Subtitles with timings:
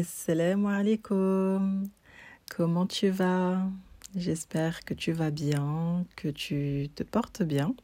[0.00, 1.90] Assalamu alaikum.
[2.56, 3.58] Comment tu vas?
[4.16, 7.74] J'espère que tu vas bien, que tu te portes bien.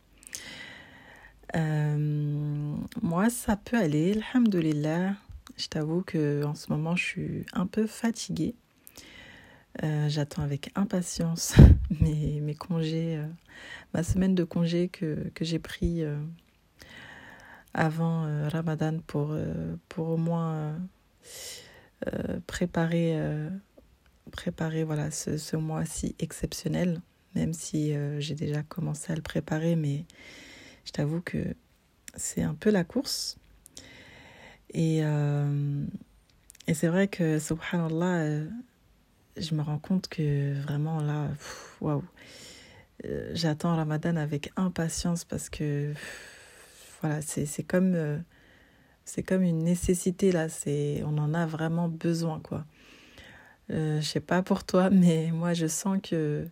[1.54, 5.12] Euh, moi, ça peut aller, alhamdoulilah.
[5.58, 8.54] Je t'avoue que en ce moment, je suis un peu fatiguée.
[9.82, 11.54] Euh, j'attends avec impatience
[12.00, 13.26] mes, congés, euh,
[13.92, 16.02] ma semaine de congé que, que j'ai pris
[17.74, 19.36] avant Ramadan pour,
[19.90, 20.78] pour au moins
[22.46, 23.18] préparer,
[24.32, 27.00] préparer voilà, ce, ce mois-ci exceptionnel,
[27.34, 30.04] même si j'ai déjà commencé à le préparer, mais
[30.84, 31.54] je t'avoue que
[32.14, 33.36] c'est un peu la course.
[34.72, 35.84] Et, euh,
[36.66, 38.48] et c'est vrai que, subhanallah, euh,
[39.36, 41.28] je me rends compte que vraiment là,
[41.80, 42.04] waouh,
[43.04, 45.92] euh, j'attends Ramadan avec impatience parce que,
[47.00, 48.22] voilà, c'est comme,
[49.06, 50.48] c'est comme une nécessité là,
[51.06, 52.66] on en a vraiment besoin quoi.
[53.70, 56.46] je sais pas pour toi, mais moi je sens que,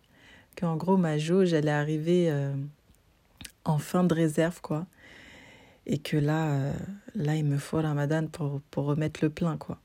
[0.57, 2.31] qu'en gros ma jauge elle est arrivée
[3.65, 4.87] en fin de réserve, quoi.
[5.87, 6.73] Et que là, euh,
[7.15, 9.79] là, il me faut Ramadan pour, pour remettre le plein, quoi.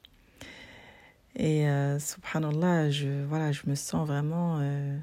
[1.35, 4.59] Et euh, subhanallah, je, voilà, je me sens vraiment.
[4.61, 4.97] Euh,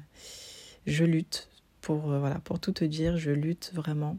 [0.85, 1.49] je lutte.
[1.81, 4.17] Pour, voilà, pour tout te dire, je lutte vraiment.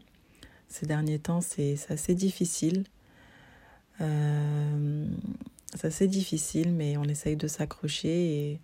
[0.69, 2.83] Ces derniers temps, c'est assez difficile.
[3.99, 8.59] C'est assez difficile, mais on essaye de s'accrocher et,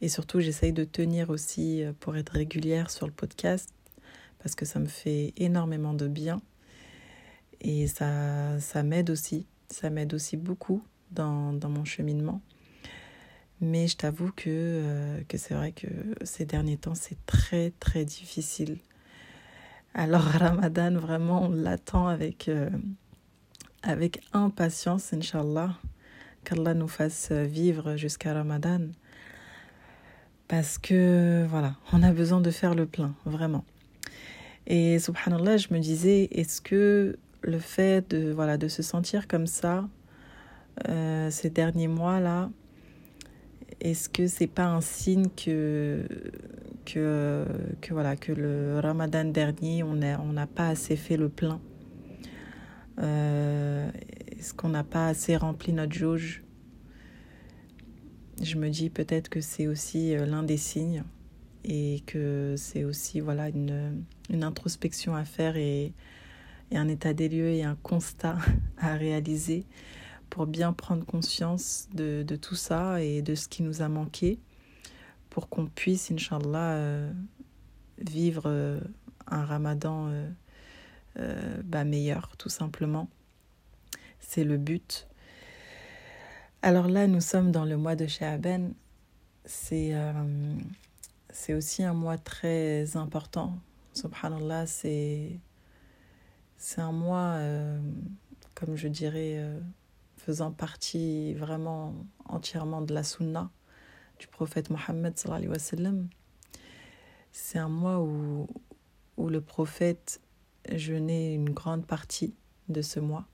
[0.00, 3.72] et surtout, j'essaye de tenir aussi pour être régulière sur le podcast
[4.40, 6.40] parce que ça me fait énormément de bien
[7.62, 9.46] et ça, ça m'aide aussi.
[9.70, 12.42] Ça m'aide aussi beaucoup dans, dans, mon cheminement.
[13.60, 15.86] Mais je t'avoue que, euh, que c'est vrai que
[16.22, 18.78] ces derniers temps, c'est très très difficile.
[19.94, 22.68] Alors Ramadan, vraiment, on l'attend avec, euh,
[23.82, 25.76] avec impatience, Inch'Allah,
[26.44, 28.88] qu'Allah nous fasse vivre jusqu'à Ramadan.
[30.48, 33.64] Parce que, voilà, on a besoin de faire le plein, vraiment.
[34.66, 39.46] Et subhanallah, je me disais, est-ce que le fait de, voilà, de se sentir comme
[39.46, 39.88] ça
[40.88, 42.50] euh, ces derniers mois-là,
[43.80, 46.06] est-ce que c'est pas un signe que,
[46.84, 47.44] que,
[47.80, 51.60] que, voilà, que le ramadan dernier, on n'a on pas assez fait le plein?
[52.98, 53.90] Euh,
[54.28, 56.44] Est-ce qu'on n'a pas assez rempli notre jauge?
[58.40, 61.04] Je me dis peut-être que c'est aussi euh, l'un des signes
[61.64, 65.92] et que c'est aussi voilà une, une, introspection à faire et,
[66.72, 68.38] et, un état des lieux et un constat
[68.78, 69.64] à réaliser
[70.28, 74.40] pour bien prendre conscience de, de tout ça et de ce qui nous a manqué
[75.30, 77.12] pour qu'on puisse, Inch'Allah, euh,
[77.98, 78.80] vivre
[79.28, 80.10] un ramadan
[81.18, 81.84] euh, euh, bah,
[82.38, 83.08] tout simplement.
[84.20, 85.08] C'est le but.
[86.62, 88.70] Alors là, nous sommes dans le mois de Sha'aban.
[89.44, 89.94] C'est
[91.32, 93.58] c'est aussi un mois très important.
[93.94, 95.40] Subhanallah, c'est
[96.76, 97.80] un mois, euh,
[98.54, 99.58] comme je dirais, euh,
[100.18, 101.94] faisant partie vraiment
[102.26, 103.50] entièrement de la sunna
[104.18, 105.14] du prophète Mohammed.
[107.32, 108.46] C'est un mois où,
[109.16, 110.20] où le prophète
[110.70, 112.34] jeûnait une grande partie
[112.68, 113.26] de ce mois,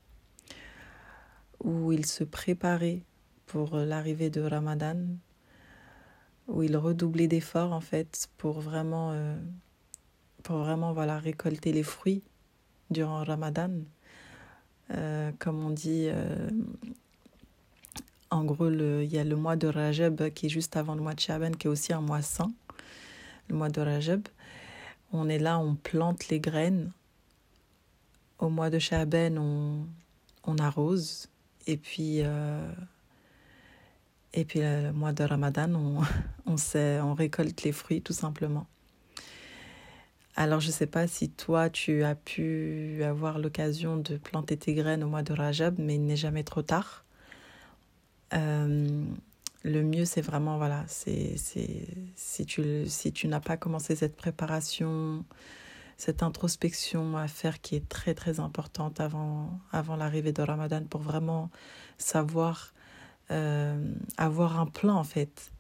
[1.63, 3.03] où il se préparait
[3.47, 4.99] pour l'arrivée de Ramadan,
[6.49, 9.37] où il redoublait d'efforts en fait pour vraiment, euh,
[10.43, 12.23] pour vraiment voilà, récolter les fruits
[12.91, 13.71] durant Ramadan.
[14.91, 16.49] Euh, comme on dit, euh,
[18.31, 21.15] en gros, il y a le mois de Rajab qui est juste avant le mois
[21.15, 22.53] de Shaban, qui est aussi un mois saint,
[23.49, 24.27] le mois de Rajab.
[25.13, 26.93] On est là, on plante les graines.
[28.39, 29.87] Au mois de Shaban, on,
[30.45, 31.29] on arrose.
[31.67, 32.23] Et puis,
[34.33, 36.03] et puis le mois de Ramadan, on,
[36.47, 38.67] on, sait, on récolte les fruits tout simplement.
[40.37, 44.73] Alors je ne sais pas si toi tu as pu avoir l'occasion de planter tes
[44.73, 47.05] graines au mois de Rajab, mais il n'est jamais trop tard.
[48.35, 49.05] Euh,
[49.65, 51.35] le mieux c'est vraiment, voilà, c'est
[52.15, 55.25] si tu, si tu n'as pas commencé cette préparation,
[55.99, 61.01] cette introspection à faire qui est très très importante avant, avant l'arrivée de Ramadan pour
[61.01, 61.51] vraiment
[61.99, 62.73] savoir
[63.33, 65.53] euh, avoir un plan en fait.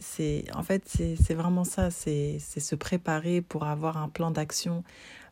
[0.00, 4.82] C'est en fait c'est vraiment ça, c'est se préparer pour avoir un plan d'action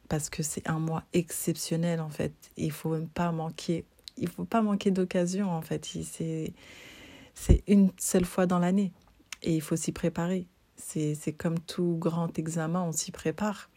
[0.09, 2.33] parce que c'est un mois exceptionnel en fait.
[2.57, 3.85] Il faut même pas manquer,
[4.19, 5.85] il faut pas manquer d'occasion en fait.
[5.85, 6.53] C'est
[7.35, 8.93] c'est une seule fois dans l'année
[9.43, 10.47] et il faut s'y préparer.
[10.77, 13.71] C'est comme tout grand examen, on s'y prépare.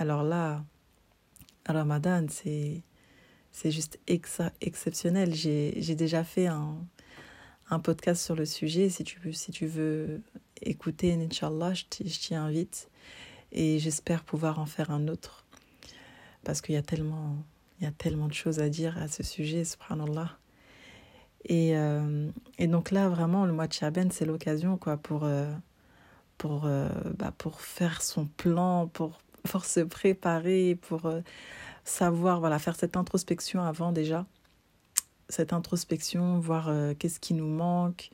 [0.00, 0.64] Alors là,
[1.66, 2.82] Ramadan, c'est
[3.52, 5.34] c'est juste exceptionnel.
[5.34, 6.78] J'ai déjà fait un,
[7.68, 8.88] un podcast sur le sujet.
[8.88, 10.22] Si tu veux, si tu veux
[10.62, 12.88] écouter, Inch'Allah, je t'y invite.
[13.52, 15.44] Et j'espère pouvoir en faire un autre.
[16.44, 17.36] Parce qu'il y a tellement,
[17.78, 20.38] il y a tellement de choses à dire à ce sujet, subhanallah.
[21.44, 25.52] Et, euh, et donc là, vraiment, le mois de Chaben, c'est l'occasion quoi pour, euh,
[26.38, 26.88] pour, euh,
[27.18, 31.10] bah, pour faire son plan, pour, pour se préparer, pour
[31.84, 34.26] savoir, voilà, faire cette introspection avant déjà.
[35.28, 38.10] Cette introspection, voir qu'est-ce qui nous manque,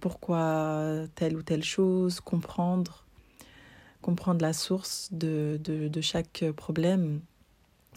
[0.00, 3.04] pourquoi telle ou telle chose, comprendre,
[4.00, 7.20] comprendre la source de, de, chaque problème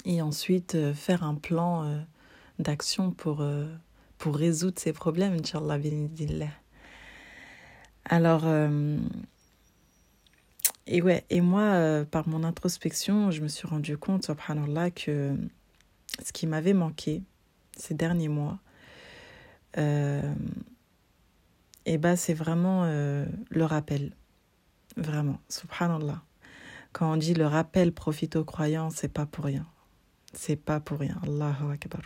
[0.04, 2.04] et ensuite faire un plan
[2.60, 3.42] d'action pour
[4.22, 5.80] pour résoudre ces problèmes, Inch'Allah,
[8.06, 9.00] Alors, euh,
[10.92, 15.36] et moi, euh, par mon introspection, je me suis rendu compte, subhanallah, que
[16.24, 17.24] ce qui m'avait manqué
[17.78, 18.60] ces derniers mois,
[19.78, 20.34] euh,
[21.86, 24.16] et bah, c'est vraiment le rappel.
[24.98, 26.22] Vraiment, subhanallah.
[26.92, 29.66] Quand on dit le rappel profite aux croyants, c'est pas pour rien.
[30.34, 31.20] C'est pas pour rien.
[31.24, 32.02] Allahu Akbar.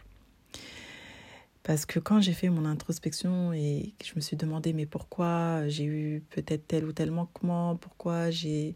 [1.65, 5.67] Parce que quand j'ai fait mon introspection et que je me suis demandé mais pourquoi
[5.67, 8.75] j'ai eu peut-être tel ou tel manquement, pourquoi j'ai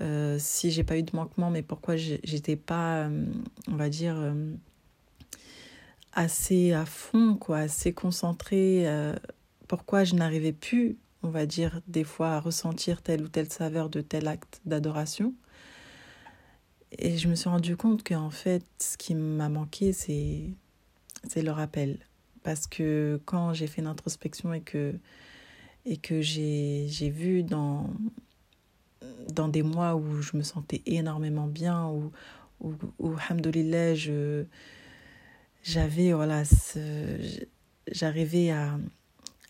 [0.00, 3.26] euh, si j'ai pas eu de manquement, mais pourquoi j'étais pas, euh,
[3.68, 4.54] on va dire, euh,
[6.14, 8.86] assez à fond, quoi, assez concentrée,
[9.68, 13.90] pourquoi je n'arrivais plus, on va dire, des fois à ressentir telle ou telle saveur
[13.90, 15.34] de tel acte d'adoration.
[16.92, 20.54] Et je me suis rendu compte qu'en fait, ce qui m'a manqué, c'est
[21.28, 21.98] c'est le rappel.
[22.42, 24.94] Parce que quand j'ai fait une introspection et que,
[25.84, 27.90] et que j'ai vu dans,
[29.32, 32.10] dans des mois où je me sentais énormément bien, où,
[32.60, 33.16] où, où
[35.62, 36.42] j'avais, voilà,
[37.90, 38.78] j'arrivais à,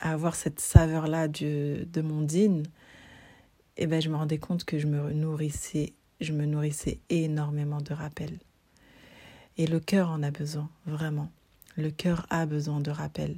[0.00, 2.64] à, avoir cette saveur-là de, de mon dîne,
[3.76, 7.94] et ben je me rendais compte que je me nourrissais, je me nourrissais énormément de
[7.94, 8.38] rappels.
[9.56, 11.30] Et le cœur en a besoin, vraiment.
[11.78, 13.36] Le cœur a besoin de rappel.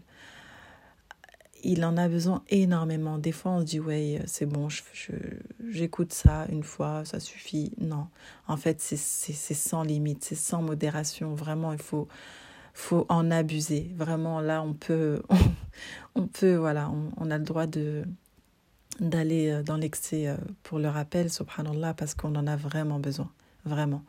[1.62, 3.18] Il en a besoin énormément.
[3.18, 4.68] Des fois, on se dit, ouais, c'est bon,
[5.68, 7.72] j'écoute ça une fois, ça suffit.
[7.78, 8.08] Non,
[8.48, 11.34] en fait, c'est sans limite, c'est sans modération.
[11.34, 12.08] Vraiment, il faut,
[12.72, 13.90] faut en abuser.
[13.94, 15.20] Vraiment, là, on peut,
[16.14, 18.04] on, peut, voilà, on, a le droit de
[19.00, 23.30] d'aller euh, dans l'excès euh, pour le rappel, subhanallah, parce qu'on en a vraiment besoin,
[23.64, 24.02] vraiment.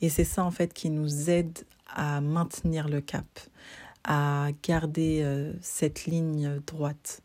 [0.00, 3.26] Et c'est ça, en fait, qui nous aide à maintenir le cap,
[4.04, 7.22] à garder euh, cette ligne droite.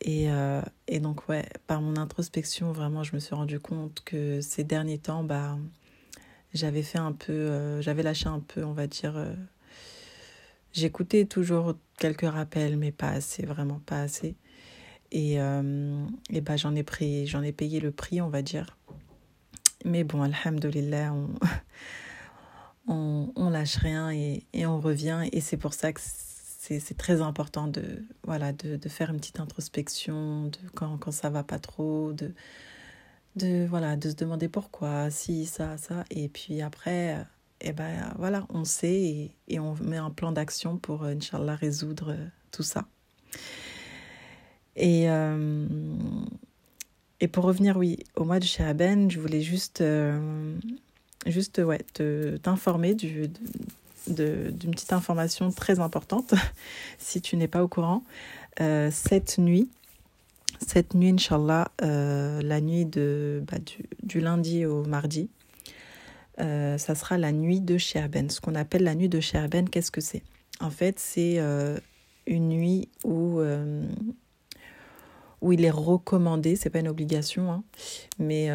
[0.00, 4.40] Et, euh, et, donc, ouais, par mon introspection, vraiment, je me suis rendu compte que
[4.40, 5.56] ces derniers temps, bah,
[6.52, 9.14] j'avais fait un peu, euh, j'avais lâché un peu, on va dire.
[10.72, 14.34] J'écoutais toujours quelques rappels, mais pas assez, vraiment pas assez.
[15.12, 18.76] Et, et bah, j'en ai pris, j'en ai payé le prix, on va dire.
[19.84, 21.28] Mais bon, alhamdoulilah, on,
[22.86, 25.28] on, lâche rien et, et, on revient.
[25.32, 29.40] Et c'est pour ça que c'est très important de, voilà, de, de, faire une petite
[29.40, 32.32] introspection de quand, quand ça va pas trop, de,
[33.36, 36.04] de, voilà, de se demander pourquoi, si, ça, ça.
[36.10, 37.24] Et puis après,
[37.60, 42.16] eh ben, voilà, on sait et, et on met un plan d'action pour, Inch'Allah, résoudre
[42.50, 42.86] tout ça.
[44.76, 45.66] Et, euh,
[47.20, 50.58] et pour revenir, oui, au mois de Shahaben, je voulais juste euh,
[51.26, 51.80] juste ouais,
[52.42, 53.30] t'informer du,
[54.08, 56.34] d'une petite information très importante,
[56.98, 58.02] si tu n'es pas au courant.
[58.60, 59.68] Euh, cette nuit,
[60.66, 63.58] cette nuit, Inch'Allah, euh, la nuit de, bah,
[64.02, 65.28] du, lundi au mardi,
[66.40, 68.30] euh, ça sera la nuit de Sherben.
[68.30, 70.22] Ce qu'on appelle la nuit de Sherben, qu'est-ce que c'est?
[70.60, 71.40] En fait, c'est
[72.26, 73.40] une nuit où,
[75.40, 77.64] où il est recommandé, c'est pas une obligation, hein,
[78.20, 78.50] mais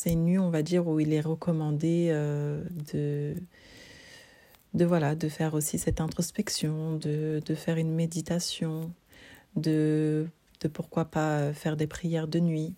[0.00, 2.64] c'est une nuit, on va dire, où il est recommandé euh,
[2.94, 3.34] de,
[4.72, 8.90] de, voilà, de faire aussi cette introspection, de, de faire une méditation,
[9.56, 10.26] de,
[10.62, 12.72] de pourquoi pas faire des prières de nuit,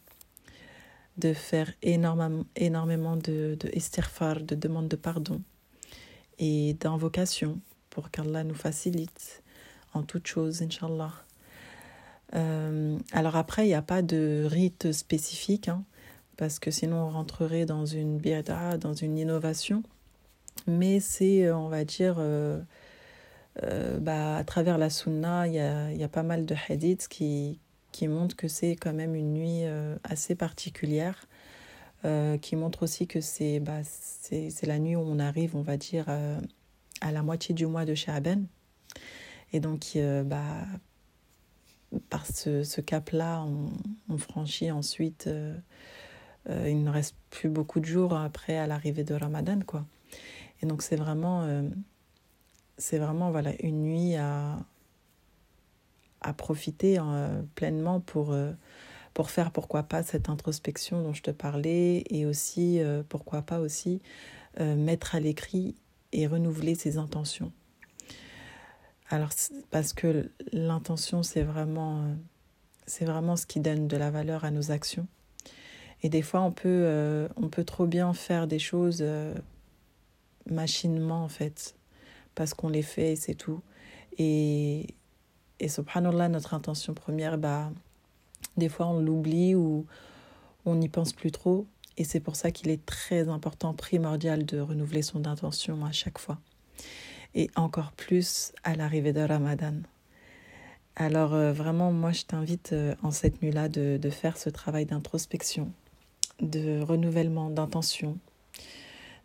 [1.17, 5.41] de faire énormément, énormément de, de estirfar, de demande de pardon
[6.41, 9.45] et d'invocation pour qu'Allah nous facilite
[9.95, 11.13] en toute chose, Inch'Allah.
[12.35, 15.69] Euh, alors après, il n'y a pas de rite spécifique.
[15.69, 15.85] Hein
[16.37, 19.83] parce que sinon on rentrerait dans une biada, dans une innovation.
[20.67, 22.61] Mais c'est, euh, on va dire, euh,
[23.63, 27.09] euh, bah, à travers la sunna, il y a, y a, pas mal de hadiths
[27.09, 27.59] qui,
[27.91, 29.65] qui montrent que c'est quand même une nuit
[30.05, 31.27] assez particulière,
[32.41, 36.07] qui montrent aussi que c'est bah, c'est la nuit où on arrive, on va dire,
[36.09, 38.43] à la moitié du mois de Sha'ban.
[39.53, 40.65] Et donc, bah,
[42.09, 43.45] par ce, ce cap-là,
[44.09, 45.29] on, franchit ensuite.
[46.49, 49.85] Il ne reste plus beaucoup de jours après à l'arrivée de Ramadan, quoi.
[50.63, 51.63] Et donc, c'est vraiment,
[52.79, 54.59] c'est vraiment voilà, une nuit à,
[56.21, 56.99] à profiter
[57.55, 58.35] pleinement pour
[59.15, 63.61] pour faire pourquoi pas cette introspection dont je te parlais et aussi euh, pourquoi pas
[63.61, 64.01] aussi
[64.61, 65.75] euh, mettre à l'écrit
[66.13, 67.53] et renouveler ses intentions.
[69.11, 69.31] Alors
[69.71, 72.15] parce que l'intention c'est vraiment euh,
[72.87, 75.07] c'est vraiment ce qui donne de la valeur à nos actions.
[76.03, 79.05] Et des fois on peut on peut trop bien faire des choses
[80.51, 81.77] machinement en fait
[82.35, 83.61] parce qu'on les fait et c'est tout.
[84.19, 84.87] Et
[85.61, 87.71] et subhanallah notre intention première bah
[88.57, 89.87] des fois, on l'oublie ou
[90.65, 91.67] on n'y pense plus trop.
[91.97, 96.19] Et c'est pour ça qu'il est très important, primordial de renouveler son intention à chaque
[96.19, 96.39] fois.
[97.35, 99.75] Et encore plus à l'arrivée de Ramadan.
[100.97, 104.85] Alors euh, vraiment, moi, je t'invite euh, en cette nuit-là de, de, faire ce travail
[104.85, 105.73] d'introspection,
[106.43, 108.19] de renouvellement d'intention,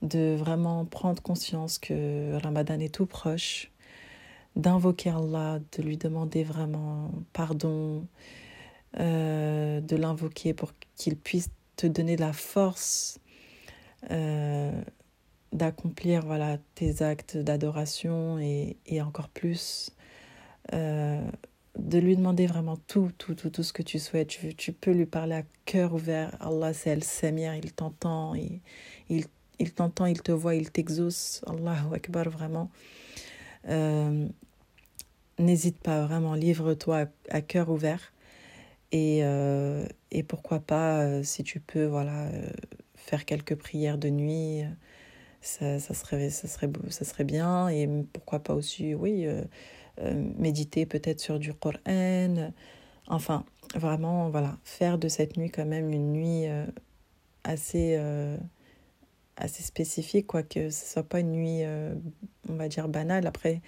[0.02, 3.72] de vraiment prendre conscience que Ramadan est tout proche,
[4.56, 8.06] d'invoquer Allah, de lui demander vraiment pardon,
[9.00, 13.20] euh, de l'invoquer pour qu'il puisse te donner la force
[14.12, 14.82] euh,
[15.54, 19.92] d'accomplir voilà, tes actes d'adoration et, et, encore plus
[20.74, 21.22] euh,
[21.78, 24.28] de lui demander vraiment tout, tout, tout, tout ce que tu souhaites.
[24.30, 26.36] Tu, tu peux lui parler à cœur ouvert.
[26.40, 28.62] Allah, c'est El Samir, il t'entend, il,
[29.10, 29.26] il,
[29.60, 31.42] il t'entend, il te voit, il t'exauce.
[31.48, 32.72] Allahu Akbar, vraiment.
[35.40, 38.12] N'hésite pas, vraiment, livre-toi à, cœur ouvert.
[38.92, 42.50] Et, euh, et pourquoi pas, euh, si tu peux, voilà, euh,
[42.96, 44.64] faire quelques prières de nuit,
[45.42, 47.70] ça, ça, serait, ça, serait, ça serait bien.
[47.70, 49.28] Et pourquoi pas aussi, oui,
[50.38, 52.52] méditer peut-être sur du Coran.
[53.08, 56.46] Enfin, vraiment, voilà, faire de cette nuit quand même une nuit
[57.44, 57.98] assez,
[59.38, 61.64] assez spécifique, quoi, que ce soit pas une nuit,
[62.50, 63.28] on va dire, banale.
[63.28, 63.62] Après,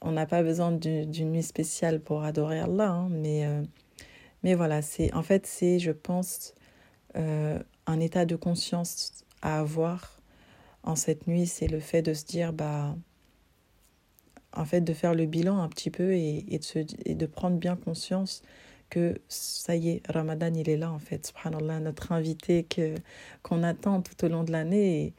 [0.00, 3.46] on n'a pas besoin d'une nuit spéciale pour adorer Allah, hein, mais
[4.44, 6.54] mais voilà, c'est en fait, c'est, je pense,
[7.16, 10.20] euh, un état de conscience à avoir
[10.84, 12.94] en cette nuit, c'est le fait de se dire, bah,
[14.54, 16.44] en fait, de faire le bilan un petit peu et,
[17.06, 18.42] de, prendre bien conscience
[18.90, 22.94] que ça y est, Ramadan, il est là, en fait, subhanallah, notre invité que,
[23.42, 25.14] qu'on attend tout au long de l'année.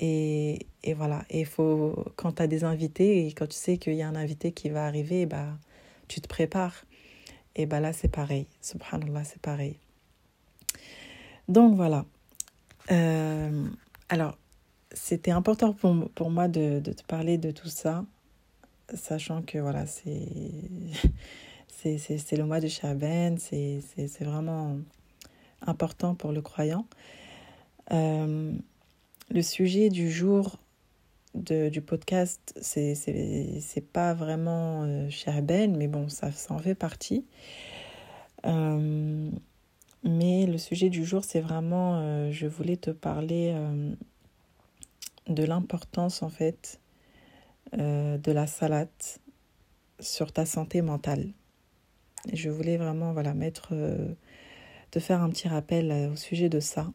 [0.00, 3.94] Et, et, voilà, et faut, quand tu as des invités et quand tu sais qu'il
[3.94, 5.58] y a un invité qui va arriver, bah,
[6.08, 6.84] tu te prépares.
[7.56, 8.46] Et bien là, c'est pareil.
[8.60, 9.78] Subhanallah, c'est pareil.
[11.48, 12.04] Donc voilà.
[12.90, 13.66] Euh,
[14.08, 14.36] alors,
[14.92, 18.04] c'était important pour, pour moi de, te parler de tout ça,
[18.92, 20.28] sachant que voilà, c'est,
[21.84, 23.80] le mois de Shaban, c'est,
[24.20, 24.78] vraiment
[25.62, 26.86] important pour le croyant.
[27.92, 28.52] Euh,
[29.30, 30.58] le sujet du jour
[31.34, 32.94] de, du podcast, c'est,
[33.92, 35.08] pas vraiment euh,
[35.68, 37.24] mais bon, ça, en fait partie.
[38.46, 39.30] Euh,
[40.02, 43.56] mais le sujet du jour, c'est vraiment, euh, je voulais te parler
[45.28, 46.80] de l'importance en fait
[47.72, 48.88] de la salade
[50.00, 51.32] sur ta santé mentale.
[52.32, 53.74] Je voulais vraiment voilà mettre,
[54.90, 56.92] te faire un petit rappel au sujet de ça.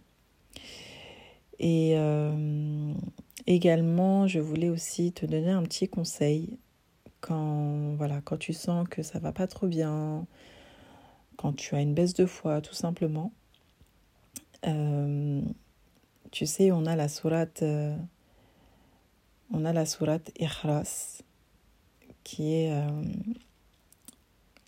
[1.59, 1.97] Et
[3.49, 6.59] Également, je voulais aussi te donner un petit conseil
[7.19, 10.27] quand voilà, quand tu sens que ça va pas trop bien,
[11.35, 13.33] quand tu as une baisse de foi tout simplement.
[14.67, 15.41] Euh,
[16.29, 17.97] tu sais, on a la sourate euh,
[19.51, 21.21] on a la sourate Ikhlas
[22.23, 23.01] qui est euh,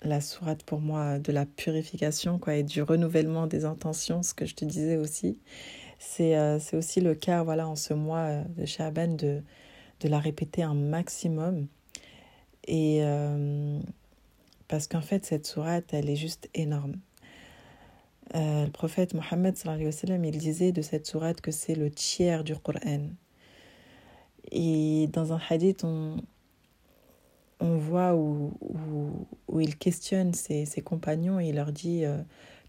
[0.02, 4.46] la sourate pour moi de la purification quoi et du renouvellement des intentions, ce que
[4.46, 5.38] je te disais aussi.
[6.20, 9.42] Euh, c'est aussi le cas voilà, en ce mois euh, de Shaban de,
[10.00, 11.68] de la répéter un maximum.
[12.68, 13.80] Et euh,
[14.68, 16.96] parce qu'en fait, cette sourate, elle est juste énorme.
[18.34, 19.56] le prophète Mohammed,
[20.24, 23.10] il disait de cette sourate que c'est le tiers du Coran.
[24.50, 26.18] Et dans un hadith, on,
[27.60, 32.04] on voit où, où, où il questionne ses, ses, compagnons et il leur dit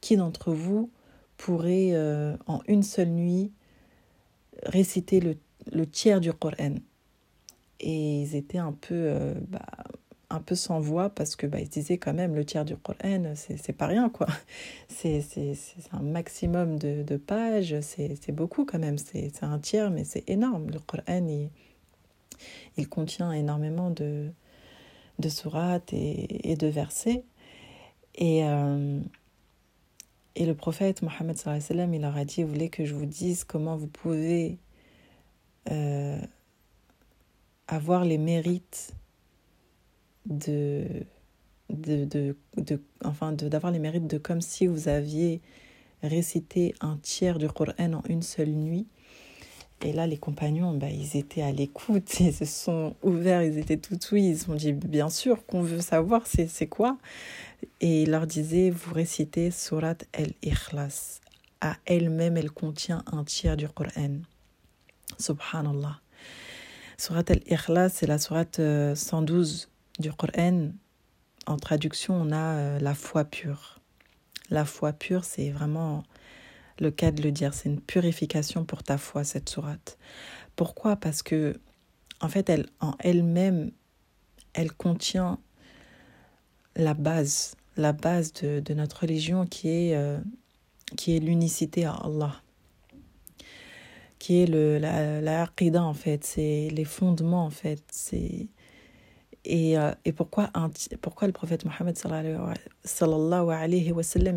[0.01, 0.91] Qui d'entre vous
[1.37, 3.51] pourrait euh, en une seule nuit
[4.65, 5.37] réciter le,
[5.73, 6.77] le, tiers du Coran?
[7.81, 9.67] Et ils étaient un peu, euh, bah,
[10.33, 13.35] un peu sans voix parce que bah, ils disaient quand même le tiers du Coran,
[13.35, 14.27] c'est pas rien quoi.
[14.89, 15.25] C'est
[15.93, 18.99] un maximum de, de pages, c'est beaucoup quand même.
[18.99, 20.71] C'est un tiers, mais c'est énorme.
[20.71, 21.51] Le Coran, il,
[22.77, 24.31] il contient énormément de,
[25.19, 27.25] de sourates et, de versets.
[28.15, 29.01] Et, euh,
[30.35, 31.37] et le prophète Mohammed
[31.93, 34.59] il leur a dit, vous voulez que je vous dise comment vous pouvez
[35.71, 36.19] euh,
[37.67, 38.95] avoir les mérites
[40.27, 40.87] de,
[41.71, 45.41] de, de, de enfin d'avoir les mérites de comme si vous aviez
[46.03, 48.87] récité un tiers du Coran en une seule nuit.
[49.85, 53.77] Et là, les compagnons, bah, ils étaient à l'écoute, ils se sont ouverts, ils étaient
[53.77, 56.99] tout oui, ils ont dit bien sûr qu'on veut savoir c'est quoi.
[57.81, 61.21] Et il leur disait, vous récitez Surat al-Ikhlas.
[61.61, 64.21] À elle-même, elle contient un tiers du Coran.
[65.19, 66.01] Subhanallah.
[66.97, 70.73] Surat al-Ikhlas, c'est la surat 112 euh, du Coran.
[71.47, 73.81] En traduction, on a euh, la foi pure.
[74.51, 76.05] La foi pure, c'est vraiment
[76.79, 77.55] le cas de le dire.
[77.55, 79.99] C'est une purification pour ta foi, cette sourate.
[80.57, 80.97] Pourquoi?
[80.97, 81.61] Parce que,
[82.21, 83.73] en fait, elle, en elle-même,
[84.53, 85.39] elle contient
[86.77, 90.19] la base, la base de, de notre religion qui est, euh,
[91.07, 92.41] est l'unicité à Allah,
[94.19, 97.83] qui est le, la, la en fait, c'est les fondements, en fait.
[97.91, 98.49] C'est,
[99.45, 100.51] et, euh, et pourquoi,
[101.01, 101.97] pourquoi le prophète Mohammed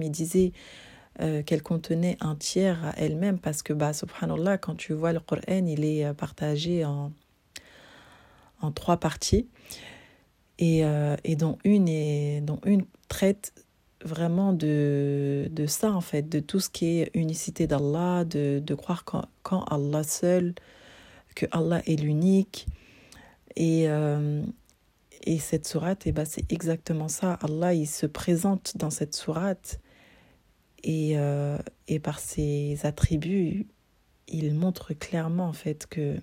[0.01, 0.51] il disait
[1.21, 3.38] euh, qu'elle contenait un tiers à elle-même?
[3.39, 7.12] Parce que, bah, subhanallah, quand tu vois le Coran, il est euh, partagé en,
[8.62, 9.47] en trois parties
[10.57, 10.83] et,
[11.25, 13.53] et dont, une est, dont une traite
[14.05, 18.75] vraiment de, de ça, en fait, de tout ce qui est unicité d'Allah, de, de
[18.75, 20.55] croire qu'en, qu'en Allah seul,
[21.35, 22.67] que Allah est l'unique.
[23.57, 23.89] Et,
[25.25, 27.34] et cette sourate, eh ben, c'est exactement ça.
[27.41, 29.79] Allah, il se présente dans cette sourate
[30.84, 33.67] et, euh, et par ses attributs,
[34.27, 36.17] il montre clairement en fait que,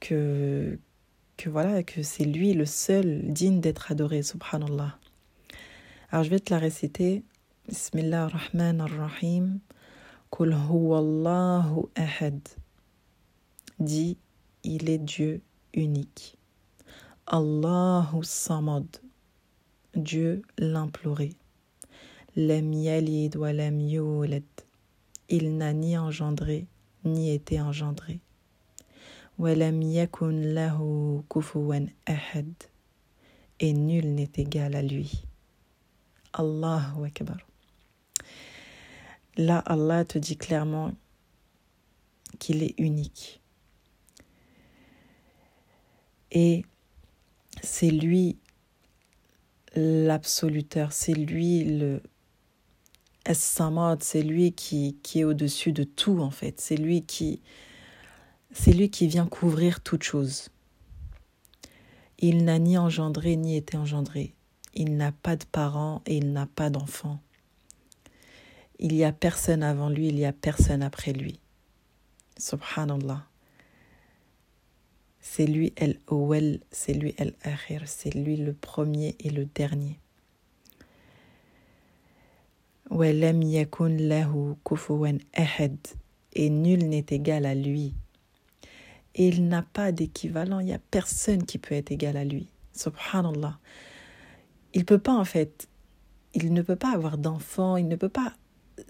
[0.00, 0.78] que,
[1.36, 4.98] que voilà, que c'est lui le seul digne d'être adoré, subhanallah.
[6.10, 7.22] Alors je vais te la réciter.
[7.68, 9.60] Bismillah ar-Rahman ar-Rahim.
[10.30, 12.40] Kul huwallahu ahad.
[13.78, 14.18] Dit,
[14.64, 15.42] il est Dieu
[15.74, 16.37] unique.
[17.30, 18.86] Allahu samad.
[19.94, 21.34] Dieu l'imploré.
[22.36, 23.80] Lam yalid wa lam
[25.28, 26.66] Il n'a ni engendré,
[27.04, 28.20] ni été engendré.
[29.36, 32.50] Wa lam yakun lahu kufuwan ahad.
[33.60, 35.26] Et nul n'est égal à lui.
[36.32, 37.36] Allahu Akbar.
[39.36, 40.92] Là, Allah te dit clairement
[42.38, 43.42] qu'il est unique.
[46.30, 46.64] Et
[47.62, 48.38] c'est lui
[49.74, 52.02] l'absoluteur, c'est lui le,
[54.00, 56.60] c'est lui qui, qui est au-dessus de tout en fait.
[56.60, 57.42] C'est lui qui
[58.52, 60.48] c'est lui qui vient couvrir toute chose.
[62.18, 64.34] Il n'a ni engendré ni été engendré.
[64.74, 67.20] Il n'a pas de parents et il n'a pas d'enfants.
[68.78, 71.38] Il n'y a personne avant lui, il n'y a personne après lui.
[72.38, 73.27] Subhanallah.
[75.30, 80.00] C'est lui el Owel, c'est lui el Akhir, c'est lui le premier et le dernier.
[86.34, 87.94] Et nul n'est égal à lui.
[89.14, 92.48] Et il n'a pas d'équivalent, il n'y a personne qui peut être égal à lui.
[92.72, 93.58] Subhanallah.
[94.72, 95.68] Il peut pas en fait,
[96.32, 98.32] il ne peut pas avoir d'enfant, il ne peut pas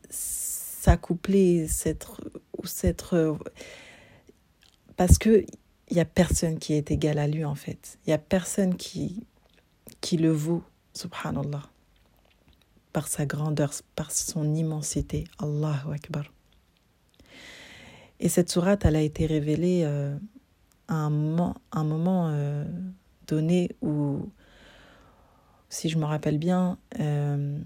[0.09, 2.20] s'accoupler, s'être
[2.57, 3.37] ou s'être
[4.96, 5.44] parce que
[5.90, 7.98] il n'y a personne qui est égal à lui en fait.
[8.07, 9.27] Il n'y a personne qui,
[10.01, 10.62] qui le vaut,
[10.94, 11.62] subhanallah
[12.92, 15.24] par sa grandeur, par son immensité.
[15.38, 16.24] Allahu Akbar.
[18.20, 20.16] Et cette sourate, elle a été révélée euh,
[20.88, 22.64] à un moment, un moment euh,
[23.27, 24.31] donné où,
[25.68, 27.61] si je me rappelle bien, euh,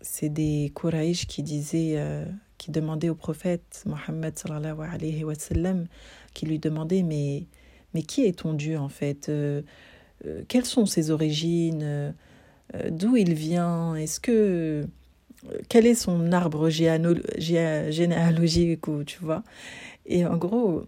[0.00, 2.24] c'est des Quraysh qui disaient,
[2.58, 5.88] qui demandaient au prophète Mohammed sallallahu alayhi wa sallam,
[6.38, 7.46] qui lui demandaient mais,
[7.94, 9.30] mais qui est ton Dieu en fait
[10.48, 12.14] Quelles sont ses origines
[12.74, 14.86] euh, d'où il vient, est-ce que
[15.46, 19.44] euh, quel est son arbre généalogique ou tu vois.
[20.06, 20.84] Et en gros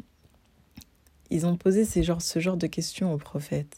[1.30, 3.76] ils ont posé ces genres, ce genre de questions au prophète.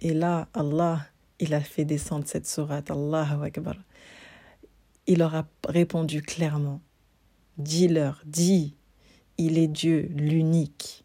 [0.00, 1.06] Et là Allah
[1.40, 3.76] il a fait descendre cette sourate Allahu Akbar.
[5.06, 6.80] Il leur a répondu clairement.
[7.58, 8.74] Dis-leur dis
[9.38, 11.04] il est Dieu l'unique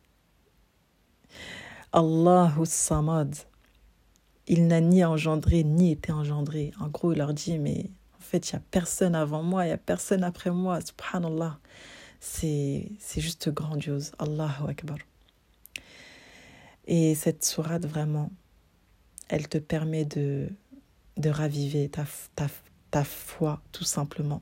[1.91, 3.35] Allahu Samad
[4.49, 6.73] il n'a ni engendré ni été engendré.
[6.79, 9.67] En gros, il leur dit, mais en fait, il n'y a personne avant moi, il
[9.67, 10.79] n'y a personne après moi.
[10.81, 11.59] Subhanallah.
[12.19, 14.11] C'est, juste grandiose.
[14.17, 14.97] Allahu Akbar.
[16.87, 18.31] Et cette sourate, vraiment,
[19.29, 20.49] elle te permet de,
[21.17, 22.47] de raviver ta, ta,
[22.89, 24.41] ta foi tout simplement.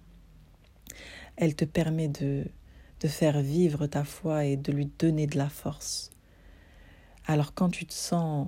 [1.36, 2.46] Elle te permet de,
[3.00, 6.12] de faire vivre ta foi et de lui donner de la force.
[7.26, 8.48] Alors quand tu te sens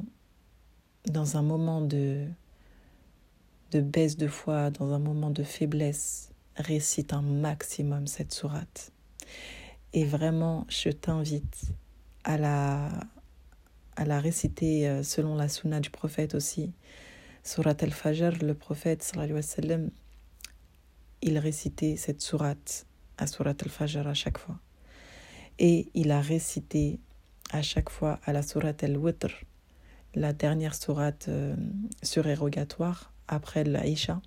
[1.05, 2.27] dans un moment de,
[3.71, 8.91] de baisse de foi, dans un moment de faiblesse, récite un maximum cette sourate.
[9.93, 11.63] Et vraiment, je t'invite
[12.23, 12.89] à la,
[13.95, 16.71] à la réciter euh, selon la sunna du prophète aussi.
[17.43, 19.89] Surat al-Fajr, le prophète, sallallahu alayhi sallam,
[21.21, 22.85] il récitait cette sourate
[23.19, 24.59] à Surat al-Fajr à chaque fois.
[25.59, 26.99] Et il a récité
[27.51, 29.29] à chaque fois à la Surat al-Witr,
[30.15, 31.55] la dernière sourate euh,
[32.01, 34.21] surérogatoire après l'Aïcha.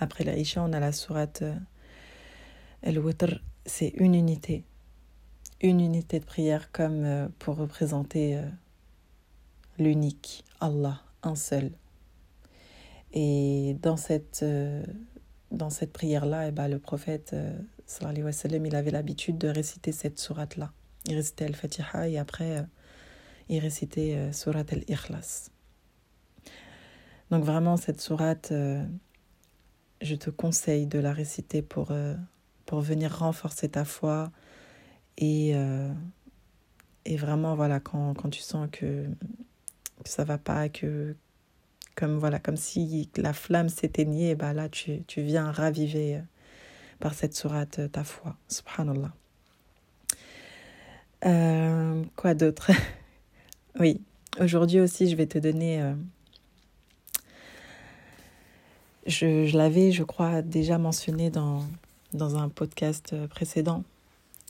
[0.00, 1.54] Après l'Aïcha, on a la sourate euh,
[2.82, 4.64] al-Witr, c'est une unité.
[5.60, 8.48] Une unité de prière comme euh, pour représenter euh,
[9.78, 11.72] l'unique, Allah, un seul.
[13.12, 14.44] Et dans cette,
[15.50, 17.34] dans cette prière-là, eh ben, le prophète,
[18.02, 20.72] alayhi wa il avait l'habitude de réciter cette sourate-là.
[21.06, 22.64] Il récitait Al-Fatiha et après,
[23.48, 25.50] il récitait Surat Al-Ikhlas.
[27.30, 28.52] Donc vraiment, cette sourate,
[30.02, 31.92] je te conseille de la réciter pour,
[32.66, 34.30] pour venir renforcer ta foi
[35.16, 35.54] et,
[37.04, 39.06] et vraiment, voilà, quand, quand tu sens que,
[40.04, 41.16] que ça va pas, que,
[41.98, 46.20] comme voilà comme si la flamme s'éteignait, bah là tu, tu viens raviver
[46.98, 48.36] par cette sourate ta foi.
[48.48, 49.12] Subhanallah.
[51.24, 52.70] Euh, quoi d'autre?
[53.78, 54.00] Oui,
[54.40, 55.80] aujourd'hui aussi je vais te donner.
[55.80, 55.94] Euh,
[59.06, 61.64] je, je l'avais, je crois, déjà mentionné dans,
[62.12, 63.84] dans un podcast précédent.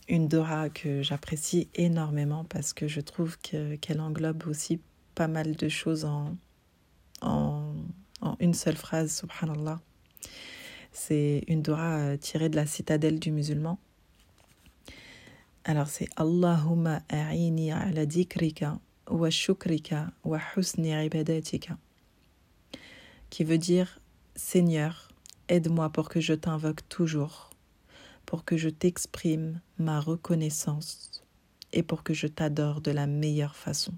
[0.08, 4.80] Une Dora que j'apprécie énormément parce que je trouve qu'elle englobe aussi
[5.14, 6.34] pas mal de choses en,
[7.20, 7.74] en,
[8.22, 9.80] en une seule phrase, subhanallah.
[11.00, 13.78] C'est une dua tirée de la citadelle du musulman.
[15.64, 21.78] Alors c'est Allahumma a'ini ala dikrika wa shukrika wa husni ibadatika
[23.30, 24.00] qui veut dire
[24.34, 25.08] Seigneur,
[25.48, 27.50] aide-moi pour que je t'invoque toujours,
[28.26, 31.24] pour que je t'exprime ma reconnaissance
[31.72, 33.94] et pour que je t'adore de la meilleure façon.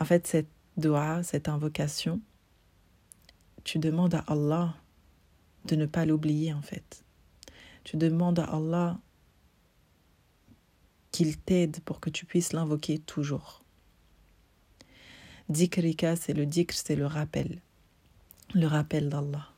[0.00, 2.20] En fait, cette dua, cette invocation,
[3.64, 4.74] tu demandes à Allah
[5.64, 7.04] de ne pas l'oublier en fait.
[7.82, 8.98] Tu demandes à Allah
[11.10, 13.62] qu'il t'aide pour que tu puisses l'invoquer toujours.
[15.48, 17.60] Dikrika, c'est le dikr, c'est le rappel.
[18.54, 19.48] Le rappel d'Allah.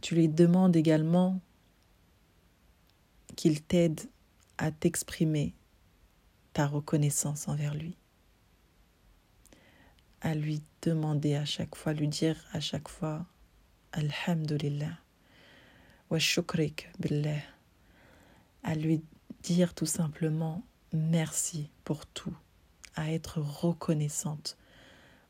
[0.00, 1.40] Tu lui demandes également
[3.34, 4.00] qu'il t'aide
[4.58, 5.54] à t'exprimer
[6.52, 7.96] ta reconnaissance envers lui
[10.20, 13.26] à lui demander à chaque fois, lui dire à chaque fois
[13.92, 14.98] Alhamdulillah
[16.10, 17.42] wa shukrik billah,
[18.62, 19.02] à lui
[19.42, 22.36] dire tout simplement merci pour tout,
[22.94, 24.56] à être reconnaissante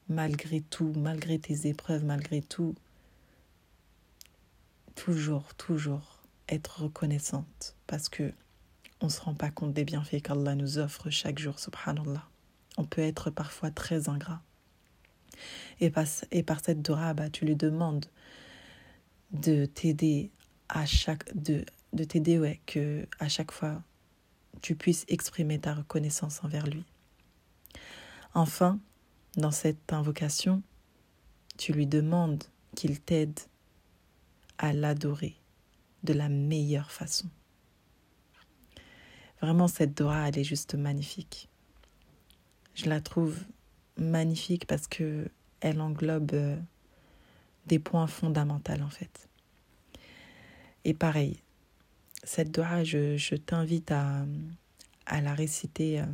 [0.08, 2.74] malgré tout, malgré tes épreuves, malgré tout.
[4.94, 8.32] Toujours, toujours être reconnaissante parce que
[9.00, 12.26] on se rend pas compte des bienfaits qu'Allah nous offre chaque jour, subhanallah.
[12.78, 14.40] On peut être parfois très ingrat.
[15.80, 18.06] Et par, et par cette Dora, bah, tu lui demandes
[19.32, 20.30] de t'aider
[20.68, 23.82] à chaque de, de t'aider ouais que à chaque fois
[24.62, 26.84] tu puisses exprimer ta reconnaissance envers lui.
[28.34, 28.78] Enfin,
[29.36, 30.62] dans cette invocation,
[31.58, 32.44] tu lui demandes
[32.74, 33.38] qu'il t'aide
[34.58, 35.36] à l'adorer
[36.04, 37.28] de la meilleure façon.
[39.40, 41.48] Vraiment, cette Dora, elle est juste magnifique.
[42.74, 43.38] Je la trouve
[43.96, 45.28] magnifique parce que
[45.60, 46.56] elle englobe euh,
[47.66, 49.28] des points fondamentaux en fait.
[50.84, 51.40] Et pareil,
[52.22, 54.24] cette doha, je, t'invite à,
[55.10, 56.04] la réciter euh,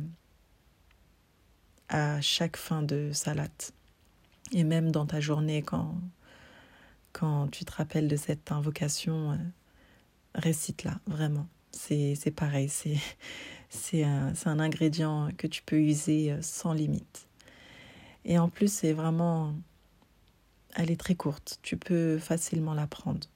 [1.89, 3.47] à chaque fin de salat.
[4.51, 9.35] Et même dans ta journée, quand, tu te rappelles de cette invocation, euh,
[10.35, 11.47] récite-la, vraiment.
[11.71, 12.69] C'est pareil,
[13.69, 17.27] c'est un ingrédient que tu peux user sans limite.
[18.25, 19.53] Et en plus, c'est vraiment.
[20.75, 21.59] Elle est très courte.
[21.61, 23.27] Tu peux facilement la prendre.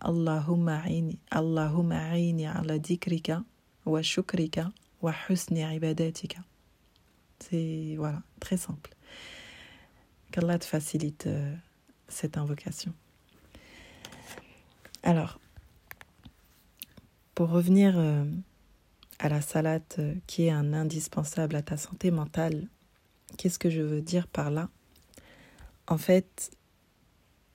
[0.00, 3.42] Allahumma aini, Allahumma aini ala dikrika
[3.84, 4.70] wa shukrika
[5.00, 6.38] wa husni ibadatika.
[7.40, 8.94] C'est voilà, très simple.
[10.32, 11.54] Qu'Allah te facilite euh,
[12.08, 12.92] cette invocation.
[15.02, 15.38] Alors,
[17.34, 18.24] pour revenir euh,
[19.18, 22.68] à la salade euh, qui est un indispensable à ta santé mentale,
[23.36, 24.68] qu'est-ce que je veux dire par là?
[25.86, 26.50] En fait,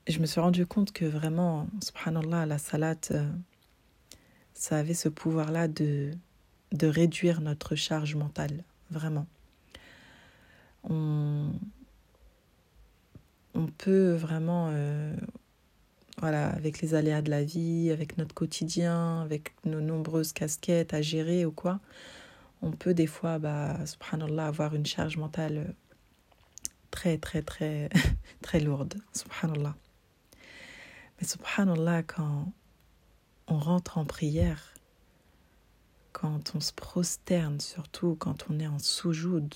[0.08, 3.30] je me suis rendu compte que vraiment, subhanallah, la salat, euh,
[4.54, 6.12] ça avait ce pouvoir-là de,
[6.72, 9.28] de réduire notre charge mentale, vraiment.
[10.84, 11.52] On,
[13.54, 15.14] on peut vraiment, euh,
[16.20, 21.02] voilà, avec les aléas de la vie, avec notre quotidien, avec nos nombreuses casquettes à
[21.02, 21.80] gérer ou quoi,
[22.62, 25.76] on peut des fois, bah, subhanallah, avoir une charge mentale
[26.92, 27.90] très, très, très,
[28.42, 29.76] très lourde, subhanallah.
[31.20, 32.54] Mais subhanallah, quand
[33.48, 34.74] on rentre en prière,
[36.12, 39.56] quand on se prosterne, surtout quand on est en soujoud,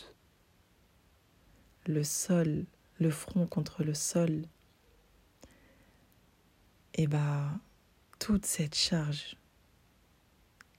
[1.86, 2.66] le sol,
[3.00, 4.46] le front contre le sol,
[6.98, 7.52] et eh bah,
[8.20, 9.36] toute cette charge,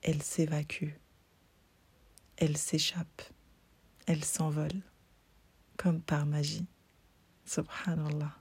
[0.02, 0.94] elle s'évacue,
[2.36, 3.22] elle s'échappe,
[4.06, 4.80] elle s'envole,
[5.76, 6.66] comme par magie.
[7.44, 8.34] Subhanallah.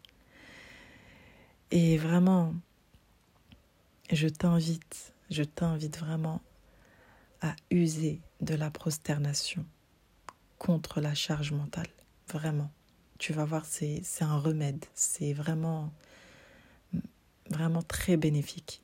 [1.71, 2.55] Et vraiment,
[4.11, 6.41] je t'invite, je t'invite vraiment
[7.41, 9.65] à user de la prosternation
[10.57, 11.89] contre la charge mentale.
[12.29, 12.71] Vraiment.
[13.17, 14.83] Tu vas voir, c'est un remède.
[14.93, 15.93] C'est vraiment,
[17.49, 18.81] vraiment très bénéfique.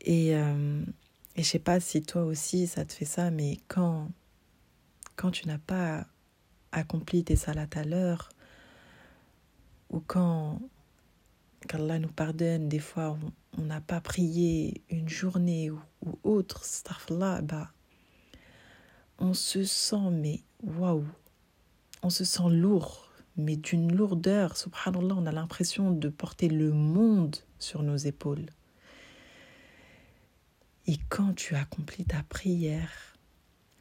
[0.00, 0.84] Et, euh,
[1.40, 4.10] et je sais pas si toi aussi ça te fait ça, mais quand,
[5.16, 6.06] quand tu n'as pas
[6.70, 8.28] accompli tes salats à l'heure,
[9.88, 10.60] ou quand
[11.66, 13.16] qu'Allah nous pardonne, des fois
[13.56, 16.62] on n'a pas prié une journée ou, ou autre,
[17.44, 17.70] bah,
[19.18, 21.06] on se sent, mais waouh,
[22.02, 27.36] on se sent lourd, mais d'une lourdeur, subhanallah, on a l'impression de porter le monde
[27.58, 28.44] sur nos épaules.
[30.86, 33.16] Et quand tu accomplis ta prière,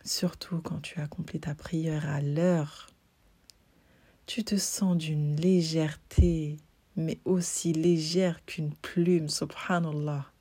[0.03, 2.89] surtout quand tu accomplis ta prière à l'heure,
[4.25, 6.57] tu te sens d'une légèreté,
[6.95, 10.31] mais aussi légère qu'une plume, subhanallah.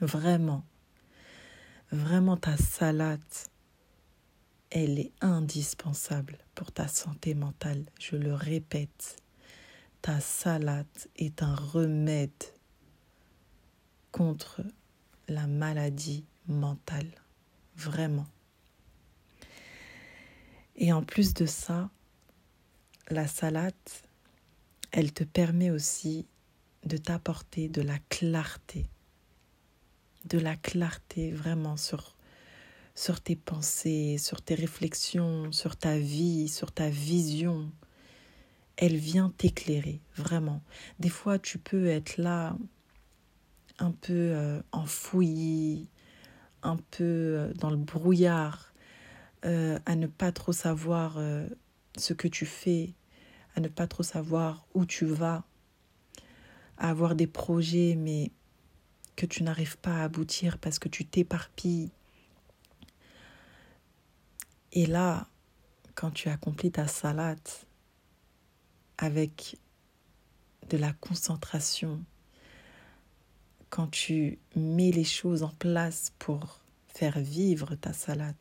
[0.00, 0.64] Vraiment,
[1.90, 3.20] vraiment ta salade,
[4.70, 7.84] elle est indispensable pour ta santé mentale.
[7.98, 9.16] Je le répète,
[10.02, 12.44] ta salade est un remède
[14.10, 14.62] contre
[15.28, 17.10] la maladie mentale.
[17.76, 18.26] Vraiment.
[20.76, 21.90] Et en plus de ça,
[23.08, 23.74] la salade,
[24.90, 26.26] elle te permet aussi
[26.84, 28.86] de t'apporter de la clarté.
[30.24, 32.16] De la clarté vraiment sur,
[32.94, 37.70] sur tes pensées, sur tes réflexions, sur ta vie, sur ta vision.
[38.76, 40.62] Elle vient t'éclairer, vraiment.
[40.98, 42.56] Des fois, tu peux être là
[43.78, 45.88] un peu euh, enfoui,
[46.62, 48.72] un peu euh, dans le brouillard,
[49.44, 51.18] euh, à ne pas trop savoir
[51.96, 52.94] ce que tu fais,
[53.56, 55.44] à ne pas trop savoir où tu vas,
[56.78, 58.30] à avoir des projets mais
[59.16, 61.90] que tu n'arrives pas à aboutir parce que tu t'éparpilles.
[64.72, 65.28] Et là,
[65.94, 67.38] quand tu accomplis ta salade
[68.96, 69.56] avec
[70.70, 72.02] de la concentration,
[73.72, 78.34] quand tu mets les choses en place pour faire vivre ta salade,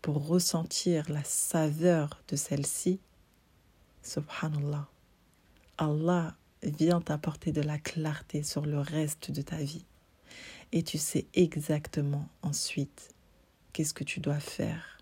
[0.00, 2.98] pour ressentir la saveur de celle-ci,
[4.02, 4.88] Subhanallah.
[5.76, 9.84] Allah vient t'apporter de la clarté sur le reste de ta vie.
[10.72, 13.14] Et tu sais exactement ensuite
[13.74, 14.96] qu'est-ce que tu dois faire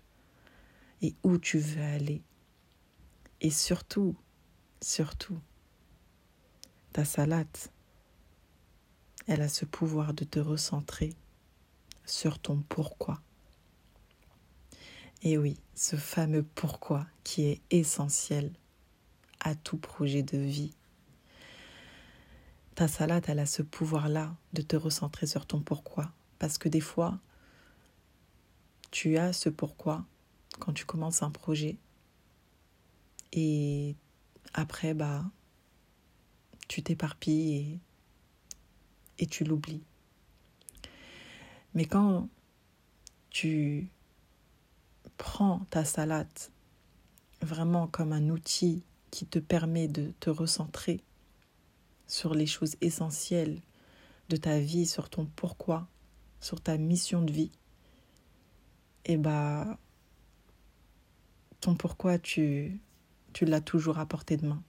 [1.01, 2.21] et où tu veux aller.
[3.39, 4.17] Et surtout,
[4.81, 5.39] surtout,
[6.91, 7.47] ta salade,
[9.27, 11.13] elle a ce pouvoir de te recentrer
[12.05, 13.21] sur ton pourquoi.
[15.23, 18.51] Et oui, ce fameux pourquoi qui est essentiel
[19.39, 20.73] à tout projet de vie.
[22.75, 26.11] Ta salade, elle a ce pouvoir-là de te recentrer sur ton pourquoi.
[26.39, 27.19] Parce que des fois,
[28.89, 30.05] tu as ce pourquoi
[30.59, 31.77] quand tu commences un projet.
[33.31, 33.95] Et
[34.53, 35.23] après, bah,
[36.67, 37.79] tu t'éparpilles et,
[39.21, 39.83] et tu l'oublies.
[41.73, 42.27] Mais quand
[43.29, 43.87] tu
[45.17, 46.27] prends ta salade
[47.41, 51.01] vraiment comme un outil qui te permet de te recentrer
[52.07, 53.61] sur les choses essentielles
[54.27, 55.87] de ta vie, sur ton pourquoi,
[56.41, 57.51] sur ta mission de vie,
[59.05, 59.79] et eh bah
[61.59, 62.79] ton pourquoi tu
[63.33, 64.61] tu l'as toujours à portée de main.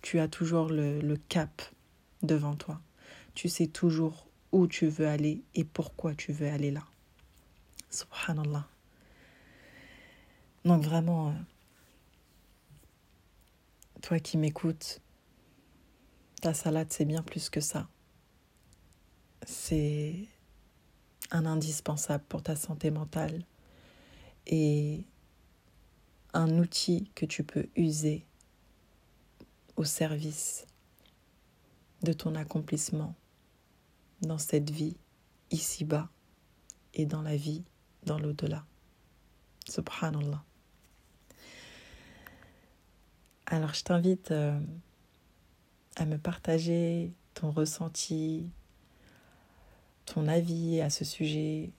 [0.00, 1.62] Tu as toujours le cap
[2.22, 2.80] devant toi.
[3.34, 6.84] Tu sais toujours où tu veux aller et pourquoi tu veux aller là.
[7.90, 8.68] Subhanallah.
[10.64, 11.32] Donc vraiment, euh,
[14.02, 15.00] toi qui m'écoutes,
[16.40, 17.88] ta salade, c'est bien plus que ça.
[19.46, 20.28] C'est
[21.30, 23.44] un indispensable pour ta santé mentale
[24.46, 25.04] et
[26.34, 28.24] un outil que tu peux user
[29.76, 30.66] au service
[32.02, 33.14] de ton accomplissement
[34.22, 34.96] dans cette vie
[35.50, 36.08] ici-bas
[36.94, 37.64] et dans la vie
[38.04, 38.64] dans l'au-delà.
[39.68, 40.42] Subhanallah.
[43.46, 44.58] Alors je t'invite euh,
[45.96, 48.48] à me partager ton ressenti,
[50.06, 51.70] ton avis à ce sujet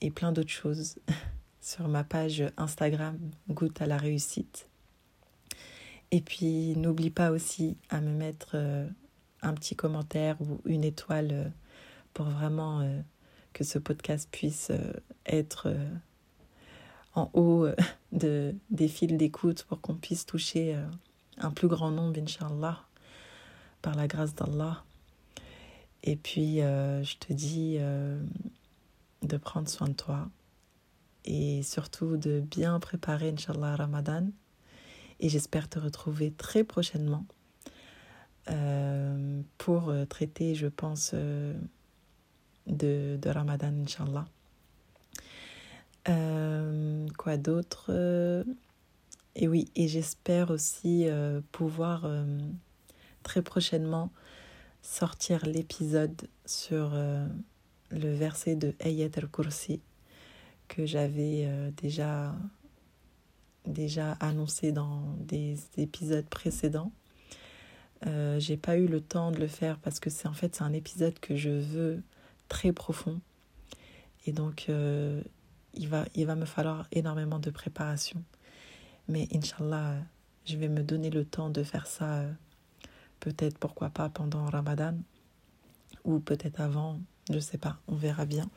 [0.00, 0.98] et plein d'autres choses
[1.60, 4.68] sur ma page Instagram Goutte à la réussite.
[6.10, 8.88] Et puis n'oublie pas aussi à me mettre euh,
[9.42, 11.48] un petit commentaire ou une étoile euh,
[12.14, 12.86] pour vraiment
[13.52, 14.70] que ce podcast puisse
[15.26, 15.68] être
[17.14, 17.74] en haut euh,
[18.12, 20.86] de, des fils d'écoute pour qu'on puisse toucher euh,
[21.38, 22.84] un plus grand nombre, Inch'Allah,
[23.82, 24.84] par la grâce d'Allah.
[26.02, 27.78] Et puis, euh, je te dis
[29.22, 30.28] de prendre soin de toi
[31.26, 34.28] et surtout de bien préparer, Inch'Allah, Ramadan.
[35.18, 37.26] Et j'espère te retrouver très prochainement
[39.58, 41.14] pour traiter, je pense,
[42.70, 44.26] de, Ramadan, Inch'Allah.
[46.08, 48.44] Euh, quoi d'autre euh,
[49.34, 52.08] Et oui, et j'espère aussi euh, pouvoir
[53.22, 54.10] très prochainement
[54.82, 56.92] sortir l'épisode sur
[57.90, 59.80] le verset de Ayat al-Kursi
[60.68, 62.34] que j'avais déjà,
[63.66, 66.92] déjà annoncé dans des épisodes précédents.
[68.38, 70.72] j'ai pas eu le temps de le faire parce que c'est en fait c'est un
[70.72, 72.02] épisode que je veux
[72.50, 73.22] très profond
[74.26, 74.68] et donc
[75.74, 78.22] il va, il va me falloir énormément de préparation.
[79.08, 79.96] Mais Inch'Allah,
[80.44, 82.32] je vais me donner le temps de faire ça, euh,
[83.20, 84.96] peut-être, pourquoi pas, pendant Ramadan,
[86.04, 88.48] ou peut-être avant, je ne sais pas, on verra bien.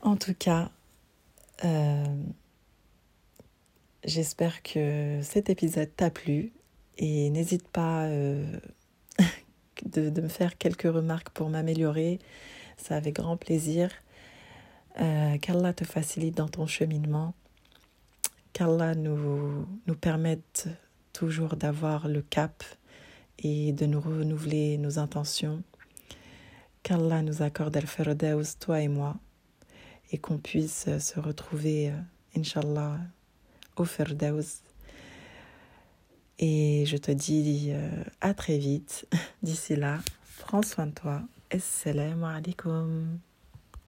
[0.00, 0.70] En tout cas,
[1.64, 2.22] euh,
[4.04, 6.52] j'espère que cet épisode t'a plu
[6.98, 8.60] et n'hésite pas euh,
[9.86, 12.18] de, de me faire quelques remarques pour m'améliorer.
[12.76, 13.90] C'est avec grand plaisir.
[15.00, 17.34] Euh, qu'Allah te facilite dans ton cheminement,
[18.52, 20.68] qu'Allah nous, nous permette
[21.12, 22.62] toujours d'avoir le cap
[23.40, 25.64] et de nous renouveler nos intentions,
[26.84, 29.16] qu'Allah nous accorde Al-Firdaus, toi et moi,
[30.12, 31.98] et qu'on puisse se retrouver, euh,
[32.36, 33.00] Inch'Allah,
[33.76, 34.62] au Firdaus.
[36.38, 39.08] Et je te dis euh, à très vite.
[39.42, 39.98] D'ici là,
[40.38, 41.22] prends soin de toi.
[41.54, 43.20] Assalamu alaikum.